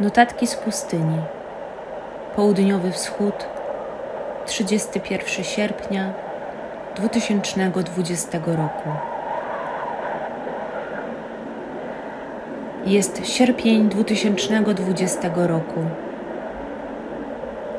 Notatki 0.00 0.46
z 0.46 0.56
pustyni. 0.56 1.18
Południowy 2.36 2.92
wschód. 2.92 3.48
31 4.46 5.44
sierpnia 5.44 6.12
2020 6.96 8.38
roku. 8.46 8.88
Jest 12.86 13.26
sierpień 13.26 13.88
2020 13.88 15.30
roku. 15.34 15.80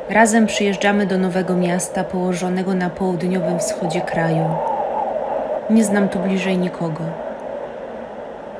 Razem 0.09 0.45
przyjeżdżamy 0.45 1.05
do 1.05 1.17
nowego 1.17 1.55
miasta 1.55 2.03
położonego 2.03 2.73
na 2.73 2.89
południowym 2.89 3.59
wschodzie 3.59 4.01
kraju. 4.01 4.45
Nie 5.69 5.83
znam 5.83 6.09
tu 6.09 6.19
bliżej 6.19 6.57
nikogo. 6.57 7.03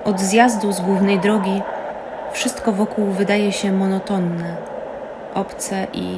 Od 0.03 0.19
zjazdu 0.19 0.71
z 0.71 0.81
głównej 0.81 1.19
drogi 1.19 1.61
wszystko 2.35 2.71
wokół 2.71 3.05
wydaje 3.05 3.51
się 3.51 3.71
monotonne, 3.71 4.55
obce 5.33 5.87
i 5.93 6.17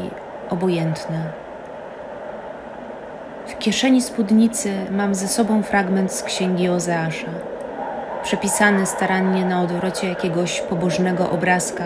obojętne. 0.50 1.32
W 3.48 3.58
kieszeni 3.58 4.02
spódnicy 4.02 4.72
mam 4.92 5.16
ze 5.16 5.28
sobą 5.28 5.64
fragment 5.64 6.14
z 6.14 6.24
księgi 6.24 6.70
Ozeasza, 6.70 7.32
przepisany 8.24 8.86
starannie 8.86 9.46
na 9.46 9.62
odwrocie 9.62 10.10
jakiegoś 10.10 10.62
pobożnego 10.62 11.30
obrazka, 11.30 11.84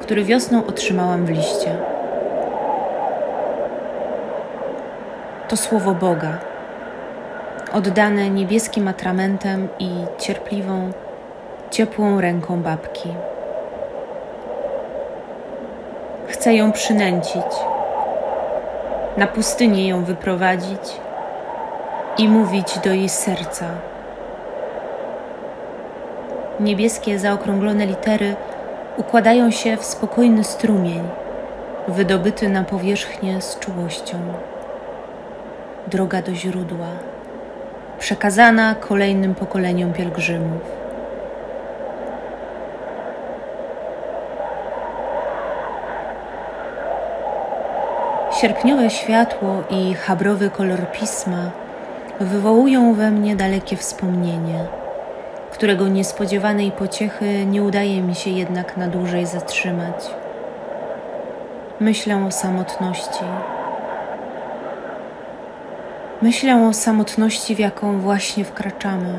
który 0.00 0.24
wiosną 0.24 0.66
otrzymałam 0.66 1.26
w 1.26 1.30
liście. 1.30 1.76
To 5.48 5.56
słowo 5.56 5.94
Boga, 5.94 6.38
oddane 7.72 8.30
niebieskim 8.30 8.88
atramentem 8.88 9.68
i 9.78 9.90
cierpliwą, 10.18 10.90
ciepłą 11.70 12.20
ręką 12.20 12.62
babki. 12.62 13.08
Chcę 16.38 16.54
ją 16.54 16.72
przynęcić, 16.72 17.46
na 19.16 19.26
pustynię 19.26 19.88
ją 19.88 20.04
wyprowadzić 20.04 20.80
i 22.18 22.28
mówić 22.28 22.78
do 22.78 22.92
jej 22.92 23.08
serca. 23.08 23.66
Niebieskie, 26.60 27.18
zaokrąglone 27.18 27.86
litery 27.86 28.36
układają 28.96 29.50
się 29.50 29.76
w 29.76 29.84
spokojny 29.84 30.44
strumień, 30.44 31.02
wydobyty 31.88 32.48
na 32.48 32.64
powierzchnię 32.64 33.40
z 33.40 33.58
czułością. 33.58 34.18
Droga 35.86 36.22
do 36.22 36.34
źródła, 36.34 36.88
przekazana 37.98 38.74
kolejnym 38.74 39.34
pokoleniom 39.34 39.92
pielgrzymów. 39.92 40.77
Sierpniowe 48.40 48.90
światło 48.90 49.62
i 49.70 49.94
habrowy 49.94 50.50
kolor 50.50 50.90
pisma 50.92 51.50
wywołują 52.20 52.94
we 52.94 53.10
mnie 53.10 53.36
dalekie 53.36 53.76
wspomnienie, 53.76 54.66
którego 55.52 55.88
niespodziewanej 55.88 56.72
pociechy 56.72 57.46
nie 57.46 57.62
udaje 57.62 58.02
mi 58.02 58.14
się 58.14 58.30
jednak 58.30 58.76
na 58.76 58.88
dłużej 58.88 59.26
zatrzymać. 59.26 60.10
Myślę 61.80 62.24
o 62.26 62.30
samotności. 62.30 63.24
Myślę 66.22 66.68
o 66.68 66.72
samotności, 66.72 67.54
w 67.54 67.58
jaką 67.58 68.00
właśnie 68.00 68.44
wkraczamy, 68.44 69.14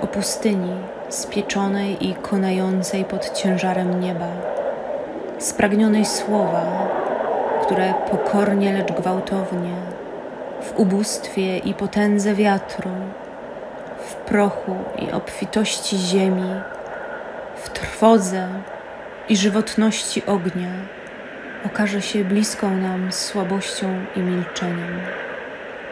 o 0.00 0.06
pustyni 0.06 0.74
spieczonej 1.08 2.08
i 2.08 2.14
konającej 2.14 3.04
pod 3.04 3.32
ciężarem 3.32 4.00
nieba, 4.00 4.28
spragnionej 5.38 6.04
słowa, 6.04 6.95
które 7.66 7.94
pokornie, 8.10 8.72
lecz 8.72 8.92
gwałtownie, 8.92 9.74
w 10.62 10.76
ubóstwie 10.76 11.58
i 11.58 11.74
potędze 11.74 12.34
wiatru, 12.34 12.90
w 13.98 14.14
prochu 14.14 14.76
i 14.98 15.12
obfitości 15.12 15.98
ziemi, 15.98 16.54
w 17.56 17.68
trwodze 17.68 18.48
i 19.28 19.36
żywotności 19.36 20.26
ognia, 20.26 20.70
okaże 21.66 22.02
się 22.02 22.24
bliską 22.24 22.76
nam 22.76 23.12
słabością 23.12 24.04
i 24.16 24.20
milczeniem. 24.20 25.00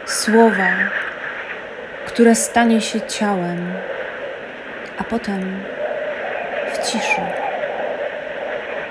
Słowa, 0.05 0.69
które 2.05 2.35
stanie 2.35 2.81
się 2.81 3.01
ciałem, 3.01 3.73
a 4.97 5.03
potem 5.03 5.63
w 6.73 6.91
ciszy 6.91 7.21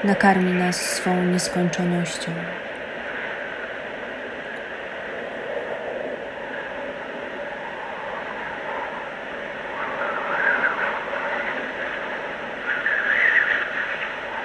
nakarmi 0.05 0.53
nas 0.53 0.77
swą 0.77 1.23
nieskończonością. 1.23 2.33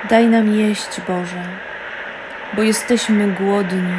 Daj 0.03 0.27
nam 0.27 0.55
jeść, 0.55 1.01
Boże, 1.07 1.43
bo 2.53 2.63
jesteśmy 2.63 3.27
głodni, 3.27 3.93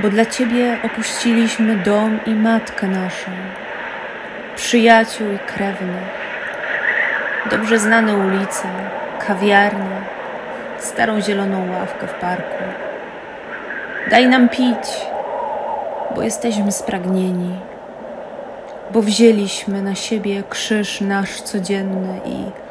bo 0.00 0.08
dla 0.08 0.26
Ciebie 0.26 0.78
opuściliśmy 0.84 1.76
dom 1.76 2.18
i 2.26 2.30
matkę 2.30 2.86
naszą, 2.86 3.30
przyjaciół 4.56 5.32
i 5.32 5.38
krewnych, 5.38 6.08
dobrze 7.50 7.78
znane 7.78 8.14
ulice, 8.14 8.68
kawiarnie, 9.26 10.00
starą 10.78 11.20
zieloną 11.20 11.72
ławkę 11.72 12.06
w 12.06 12.14
parku. 12.14 12.64
Daj 14.10 14.28
nam 14.28 14.48
pić, 14.48 15.06
bo 16.14 16.22
jesteśmy 16.22 16.72
spragnieni, 16.72 17.58
bo 18.90 19.02
wzięliśmy 19.02 19.82
na 19.82 19.94
siebie 19.94 20.42
krzyż 20.50 21.00
nasz 21.00 21.40
codzienny 21.40 22.20
i 22.24 22.63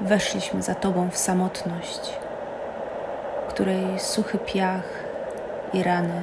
weszliśmy 0.00 0.62
za 0.62 0.74
Tobą 0.74 1.10
w 1.10 1.16
samotność, 1.16 2.12
której 3.48 3.98
suchy 3.98 4.38
piach 4.38 4.84
i 5.72 5.82
rany 5.82 6.20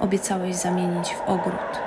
obiecałeś 0.00 0.56
zamienić 0.56 1.14
w 1.14 1.28
ogród. 1.28 1.78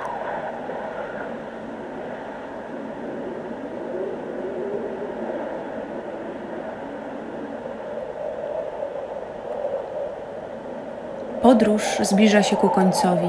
Podróż 11.42 11.82
zbliża 12.00 12.42
się 12.42 12.56
ku 12.56 12.68
końcowi. 12.68 13.28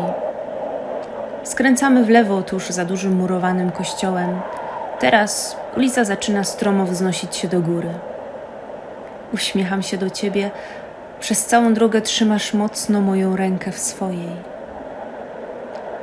Skręcamy 1.44 2.04
w 2.04 2.10
lewo 2.10 2.42
tuż 2.42 2.70
za 2.70 2.86
dużym 2.86 3.16
murowanym 3.16 3.72
kościołem. 3.72 4.42
Teraz 5.00 5.63
Ulica 5.78 6.04
zaczyna 6.04 6.44
stromo 6.44 6.86
wznosić 6.86 7.36
się 7.36 7.48
do 7.48 7.60
góry. 7.60 7.90
Uśmiecham 9.34 9.84
się 9.84 9.98
do 9.98 10.10
ciebie. 10.10 10.52
Przez 11.20 11.46
całą 11.46 11.74
drogę 11.74 12.02
trzymasz 12.02 12.54
mocno 12.54 13.02
moją 13.02 13.36
rękę 13.36 13.72
w 13.72 13.80
swojej. 13.80 14.30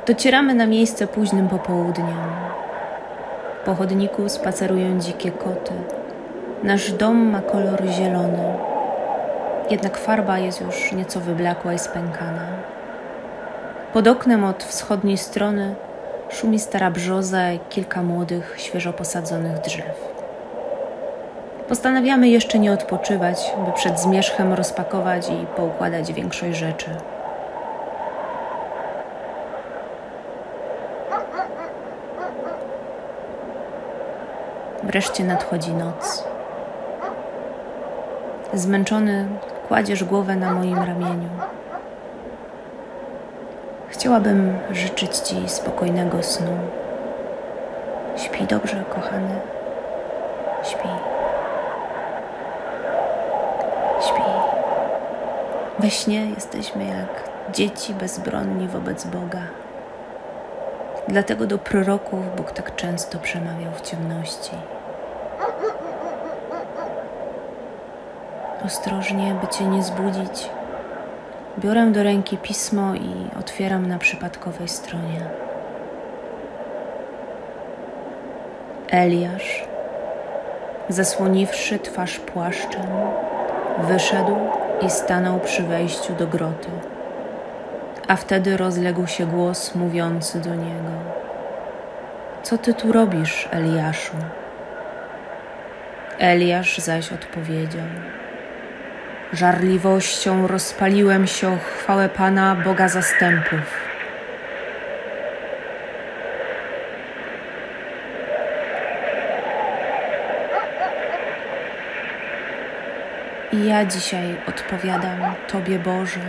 Docieramy 0.07 0.53
na 0.53 0.65
miejsce 0.65 1.07
późnym 1.07 1.47
popołudniem. 1.47 2.17
Po 3.65 3.75
chodniku 3.75 4.29
spacerują 4.29 4.99
dzikie 4.99 5.31
koty. 5.31 5.73
Nasz 6.63 6.91
dom 6.91 7.29
ma 7.29 7.41
kolor 7.41 7.81
zielony, 7.87 8.53
jednak 9.71 9.97
farba 9.97 10.39
jest 10.39 10.61
już 10.61 10.91
nieco 10.91 11.19
wyblakła 11.19 11.73
i 11.73 11.79
spękana. 11.79 12.47
Pod 13.93 14.07
oknem 14.07 14.43
od 14.43 14.63
wschodniej 14.63 15.17
strony 15.17 15.75
Szumi 16.31 16.59
stara 16.59 16.91
brzoza 16.91 17.51
i 17.51 17.59
kilka 17.59 18.03
młodych, 18.03 18.55
świeżo 18.57 18.93
posadzonych 18.93 19.59
drzew. 19.59 20.11
Postanawiamy 21.67 22.29
jeszcze 22.29 22.59
nie 22.59 22.71
odpoczywać, 22.71 23.53
by 23.65 23.71
przed 23.71 23.99
zmierzchem 23.99 24.53
rozpakować 24.53 25.29
i 25.29 25.45
poukładać 25.55 26.13
większość 26.13 26.57
rzeczy. 26.57 26.89
Wreszcie 34.83 35.23
nadchodzi 35.23 35.73
noc. 35.73 36.23
Zmęczony 38.53 39.27
kładziesz 39.67 40.03
głowę 40.03 40.35
na 40.35 40.51
moim 40.51 40.77
ramieniu. 40.77 41.29
Chciałabym 43.91 44.57
życzyć 44.71 45.17
Ci 45.17 45.49
spokojnego 45.49 46.23
snu. 46.23 46.57
Śpi 48.17 48.45
dobrze, 48.45 48.83
kochany. 48.89 49.39
Śpi. 50.63 50.87
Śpi. 54.01 54.21
We 55.79 55.89
śnie 55.89 56.25
jesteśmy 56.29 56.85
jak 56.85 57.29
dzieci 57.53 57.93
bezbronni 57.93 58.67
wobec 58.67 59.05
Boga. 59.05 59.41
Dlatego 61.07 61.47
do 61.47 61.57
proroków 61.57 62.35
Bóg 62.35 62.51
tak 62.51 62.75
często 62.75 63.19
przemawiał 63.19 63.71
w 63.71 63.81
ciemności. 63.81 64.55
Ostrożnie, 68.65 69.35
by 69.41 69.47
cię 69.47 69.65
nie 69.65 69.83
zbudzić, 69.83 70.49
biorę 71.59 71.91
do 71.91 72.03
ręki 72.03 72.37
pismo 72.37 72.95
i 72.95 73.39
otwieram 73.39 73.87
na 73.87 73.97
przypadkowej 73.97 74.67
stronie. 74.67 75.21
Eliasz, 78.89 79.63
zasłoniwszy 80.89 81.79
twarz 81.79 82.19
płaszczem, 82.19 82.87
wyszedł 83.79 84.35
i 84.81 84.89
stanął 84.89 85.39
przy 85.39 85.63
wejściu 85.63 86.13
do 86.13 86.27
groty. 86.27 86.69
A 88.07 88.15
wtedy 88.15 88.57
rozległ 88.57 89.07
się 89.07 89.25
głos 89.25 89.75
mówiący 89.75 90.39
do 90.39 90.55
niego: 90.55 90.91
Co 92.43 92.57
ty 92.57 92.73
tu 92.73 92.91
robisz, 92.91 93.49
Eliaszu? 93.51 94.15
Eliasz 96.19 96.77
zaś 96.77 97.11
odpowiedział: 97.13 97.85
Żarliwością 99.33 100.47
rozpaliłem 100.47 101.27
się 101.27 101.47
o 101.47 101.57
chwałę 101.57 102.09
Pana 102.09 102.55
Boga 102.55 102.87
zastępów. 102.87 103.59
I 113.53 113.65
ja 113.67 113.85
dzisiaj 113.85 114.35
odpowiadam 114.47 115.19
Tobie, 115.47 115.79
Boże. 115.79 116.19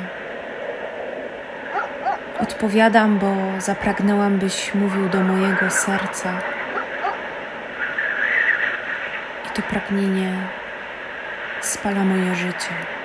Odpowiadam, 2.40 3.18
bo 3.18 3.34
zapragnęłam, 3.58 4.38
byś 4.38 4.74
mówił 4.74 5.08
do 5.08 5.20
mojego 5.20 5.70
serca. 5.70 6.32
I 9.46 9.54
to 9.54 9.62
pragnienie 9.62 10.61
spala 11.62 12.04
moje 12.04 12.34
życie. 12.34 13.01